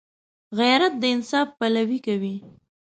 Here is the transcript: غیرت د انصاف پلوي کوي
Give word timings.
غیرت 0.59 0.93
د 1.01 1.03
انصاف 1.15 1.47
پلوي 1.59 1.99
کوي 2.05 2.35